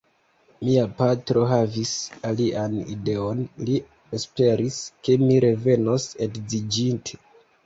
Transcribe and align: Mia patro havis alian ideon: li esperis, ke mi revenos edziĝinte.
Mia 0.67 0.83
patro 1.01 1.43
havis 1.51 1.91
alian 2.29 2.73
ideon: 2.93 3.43
li 3.69 3.77
esperis, 4.21 4.81
ke 5.05 5.19
mi 5.27 5.37
revenos 5.47 6.09
edziĝinte. 6.29 7.23